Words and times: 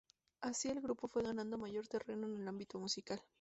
Así, 0.41 0.67
el 0.67 0.81
grupo 0.81 1.07
fue 1.07 1.21
ganando 1.21 1.59
mayor 1.59 1.87
terreno 1.87 2.25
en 2.25 2.41
el 2.41 2.47
ámbito 2.47 2.79
musical. 2.79 3.21